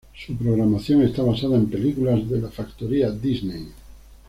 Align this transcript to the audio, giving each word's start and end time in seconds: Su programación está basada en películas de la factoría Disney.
Su 0.15 0.35
programación 0.35 1.03
está 1.03 1.21
basada 1.21 1.57
en 1.57 1.69
películas 1.69 2.27
de 2.27 2.41
la 2.41 2.49
factoría 2.49 3.11
Disney. 3.11 3.67